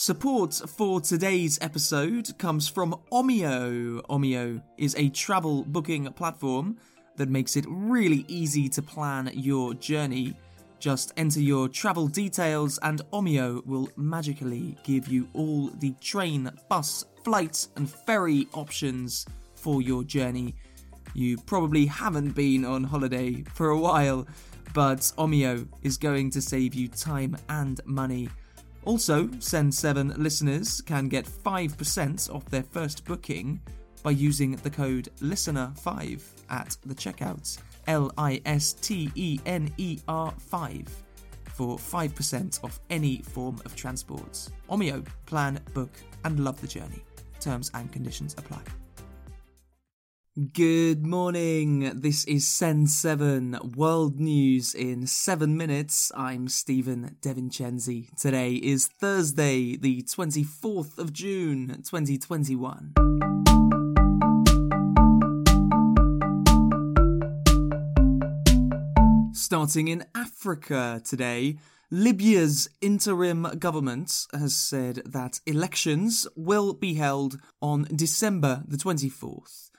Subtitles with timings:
[0.00, 4.00] Support for today's episode comes from Omio.
[4.06, 6.78] Omio is a travel booking platform
[7.16, 10.36] that makes it really easy to plan your journey.
[10.78, 17.04] Just enter your travel details, and Omio will magically give you all the train, bus,
[17.24, 19.26] flight, and ferry options
[19.56, 20.54] for your journey.
[21.12, 24.28] You probably haven't been on holiday for a while,
[24.74, 28.28] but Omio is going to save you time and money.
[28.88, 33.60] Also, Send 7 listeners can get 5% off their first booking
[34.02, 37.58] by using the code LISTENER5 at the checkout.
[37.86, 40.86] L I S T E N E R 5
[41.50, 44.48] for 5% off any form of transport.
[44.70, 45.92] Omio, plan, book,
[46.24, 47.04] and love the journey.
[47.40, 48.62] Terms and conditions apply.
[50.38, 51.90] Good morning.
[52.00, 56.12] This is Send 7 World News in 7 minutes.
[56.14, 58.16] I'm Stephen DeVincenzi.
[58.16, 62.92] Today is Thursday, the 24th of June, 2021.
[69.32, 71.58] Starting in Africa today,
[71.90, 79.70] Libya's interim government has said that elections will be held on December the 24th.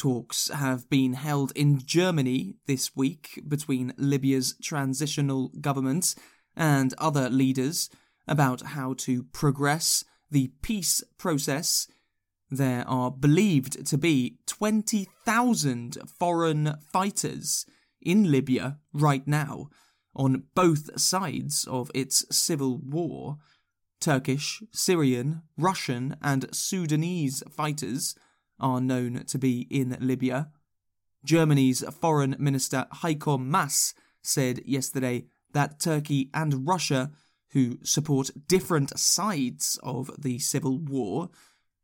[0.00, 6.14] Talks have been held in Germany this week between Libya's transitional government
[6.56, 7.90] and other leaders
[8.26, 11.86] about how to progress the peace process.
[12.48, 17.66] There are believed to be 20,000 foreign fighters
[18.00, 19.68] in Libya right now
[20.16, 23.36] on both sides of its civil war.
[24.00, 28.14] Turkish, Syrian, Russian, and Sudanese fighters
[28.60, 30.50] are known to be in Libya.
[31.24, 37.10] Germany's Foreign Minister Heiko Maas said yesterday that Turkey and Russia,
[37.50, 41.30] who support different sides of the civil war,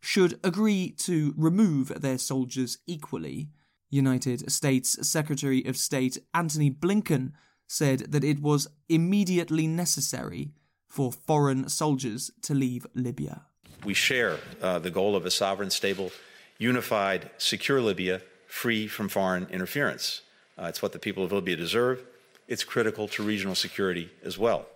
[0.01, 3.49] should agree to remove their soldiers equally.
[3.91, 7.33] United States Secretary of State Antony Blinken
[7.67, 10.53] said that it was immediately necessary
[10.89, 13.43] for foreign soldiers to leave Libya.
[13.85, 16.11] We share uh, the goal of a sovereign, stable,
[16.59, 20.23] unified, secure Libya free from foreign interference.
[20.59, 22.05] Uh, it's what the people of Libya deserve.
[22.49, 24.67] It's critical to regional security as well.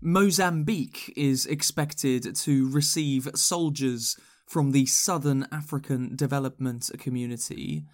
[0.00, 7.84] Mozambique is expected to receive soldiers from the Southern African Development Community,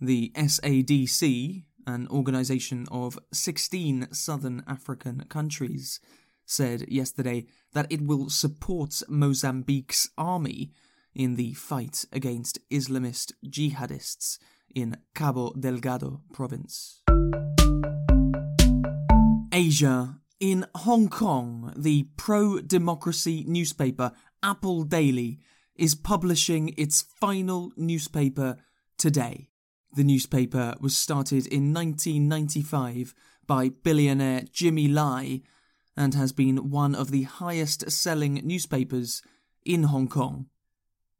[0.00, 6.00] the SADC, an organization of 16 Southern African countries,
[6.46, 10.70] said yesterday that it will support Mozambique's army
[11.14, 14.38] in the fight against Islamist jihadists
[14.74, 17.02] in Cabo Delgado province.
[19.52, 20.20] Asia.
[20.40, 25.38] In Hong Kong, the pro democracy newspaper Apple Daily
[25.76, 28.56] is publishing its final newspaper
[28.98, 29.48] today.
[29.94, 33.14] The newspaper was started in 1995
[33.46, 35.42] by billionaire Jimmy Lai
[35.96, 39.22] and has been one of the highest selling newspapers
[39.64, 40.46] in Hong Kong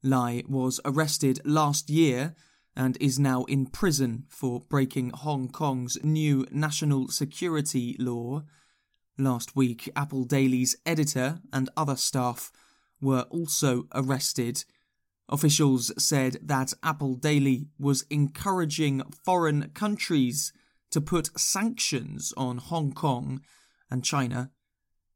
[0.04, 2.34] Lai was arrested last year
[2.76, 8.42] and is now in prison for breaking Hong Kong's new national security law.
[9.16, 12.52] Last week, Apple Daily's editor and other staff
[13.00, 14.64] were also arrested.
[15.28, 20.52] Officials said that Apple Daily was encouraging foreign countries
[20.90, 23.40] to put sanctions on Hong Kong
[23.90, 24.50] and China.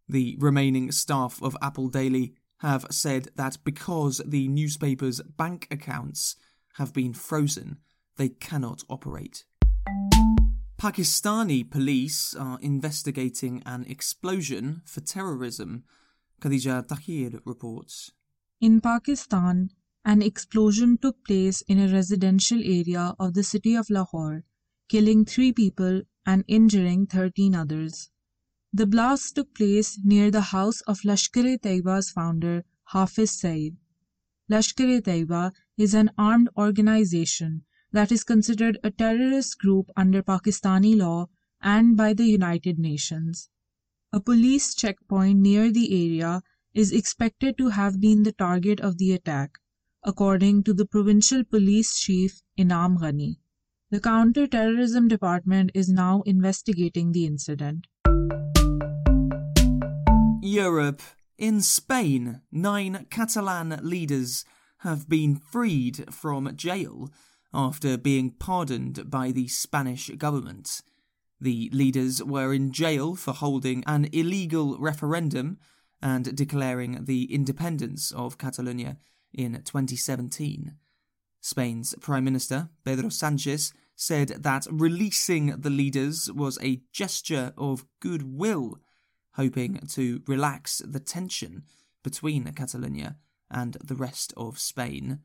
[0.08, 6.36] The remaining staff of Apple Daily have said that because the newspaper's bank accounts
[6.74, 7.78] have been frozen,
[8.16, 9.44] they cannot operate.
[10.80, 15.84] Pakistani police are investigating an explosion for terrorism,
[16.40, 18.12] Khadija Tahir reports.
[18.60, 19.70] In Pakistan,
[20.04, 24.44] an explosion took place in a residential area of the city of Lahore,
[24.88, 28.10] killing three people and injuring 13 others.
[28.72, 33.76] The blast took place near the house of Lashkar-e-Taiba's founder Hafiz Saeed.
[34.50, 41.28] Lashkar-e-Taiba is an armed organization that is considered a terrorist group under Pakistani law
[41.62, 43.48] and by the United Nations.
[44.12, 46.42] A police checkpoint near the area
[46.74, 49.58] is expected to have been the target of the attack,
[50.04, 53.38] according to the provincial police chief Inam Ghani.
[53.90, 57.86] The counter-terrorism department is now investigating the incident.
[60.40, 61.02] Europe.
[61.36, 64.44] In Spain, nine Catalan leaders
[64.78, 67.08] have been freed from jail
[67.52, 70.80] after being pardoned by the Spanish government.
[71.40, 75.58] The leaders were in jail for holding an illegal referendum
[76.02, 78.98] and declaring the independence of Catalonia
[79.32, 80.76] in 2017.
[81.40, 88.78] Spain's Prime Minister, Pedro Sanchez, said that releasing the leaders was a gesture of goodwill,
[89.38, 91.62] hoping to relax the tension
[92.02, 93.16] between Catalonia
[93.50, 95.20] and the rest of Spain.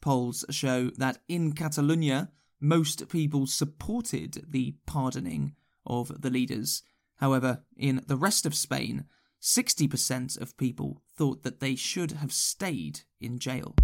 [0.00, 6.82] Polls show that in Catalonia, most people supported the pardoning of the leaders.
[7.16, 9.04] However, in the rest of Spain,
[9.42, 13.74] 60% of people thought that they should have stayed in jail.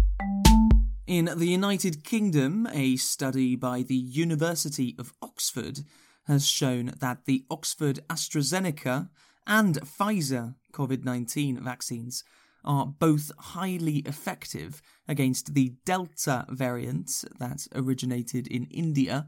[1.05, 5.81] In the United Kingdom, a study by the University of Oxford
[6.27, 9.09] has shown that the Oxford AstraZeneca
[9.47, 12.23] and Pfizer COVID 19 vaccines
[12.63, 19.27] are both highly effective against the Delta variant that originated in India,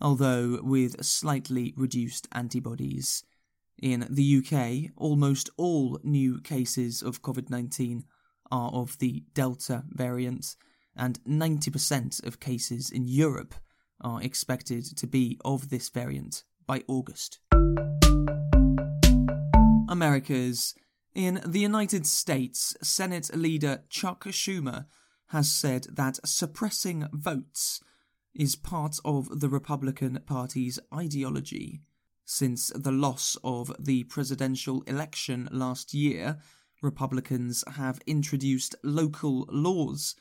[0.00, 3.22] although with slightly reduced antibodies.
[3.82, 8.04] In the UK, almost all new cases of COVID 19
[8.50, 10.56] are of the Delta variant,
[10.96, 13.54] and 90% of cases in Europe
[14.00, 17.40] are expected to be of this variant by August.
[19.88, 20.74] America's
[21.14, 24.86] in the United States, Senate leader Chuck Schumer
[25.28, 27.80] has said that suppressing votes
[28.34, 31.82] is part of the Republican Party's ideology.
[32.24, 36.38] Since the loss of the presidential election last year,
[36.82, 40.16] Republicans have introduced local laws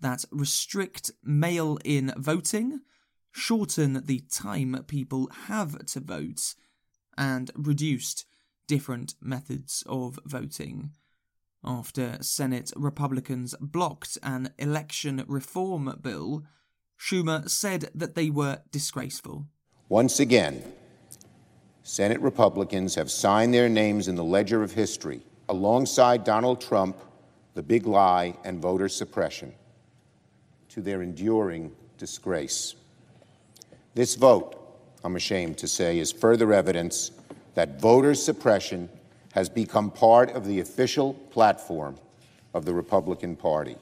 [0.00, 2.80] that restrict mail in voting,
[3.32, 6.54] shorten the time people have to vote,
[7.16, 8.24] and reduced
[8.68, 10.92] different methods of voting.
[11.64, 16.44] After Senate Republicans blocked an election reform bill,
[16.96, 19.46] Schumer said that they were disgraceful.
[19.88, 20.62] Once again,
[21.82, 26.96] Senate Republicans have signed their names in the ledger of history alongside Donald Trump,
[27.54, 29.52] the big lie, and voter suppression
[30.68, 32.74] to their enduring disgrace.
[33.94, 34.54] This vote,
[35.02, 37.10] I'm ashamed to say, is further evidence
[37.58, 38.88] that voter suppression
[39.32, 41.98] has become part of the official platform
[42.54, 43.74] of the Republican Party.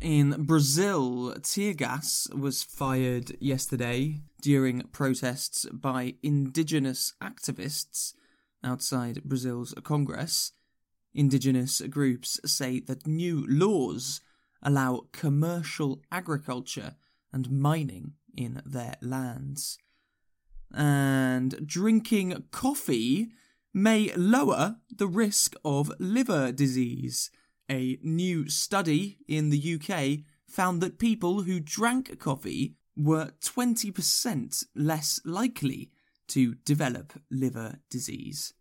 [0.00, 8.14] In Brazil, tear gas was fired yesterday during protests by indigenous activists
[8.64, 10.52] outside Brazil's Congress.
[11.12, 14.22] Indigenous groups say that new laws
[14.62, 16.94] allow commercial agriculture
[17.30, 19.76] and mining in their lands
[20.74, 23.32] and drinking coffee
[23.72, 27.30] may lower the risk of liver disease.
[27.70, 35.20] A new study in the UK found that people who drank coffee were 20% less
[35.24, 35.90] likely
[36.28, 38.54] to develop liver disease.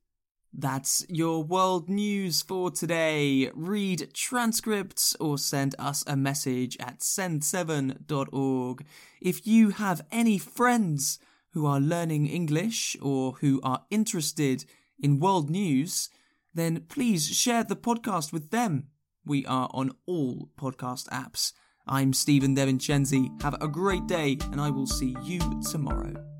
[0.53, 3.51] That's your world news for today.
[3.53, 8.85] Read transcripts or send us a message at send7.org.
[9.21, 11.19] If you have any friends
[11.57, 14.63] who are learning English or who are interested
[15.01, 16.07] in world news,
[16.53, 18.89] then please share the podcast with them.
[19.25, 21.53] We are on all podcast apps.
[21.87, 23.41] I'm Stephen DeVincenzi.
[23.41, 25.39] Have a great day, and I will see you
[25.71, 26.36] tomorrow.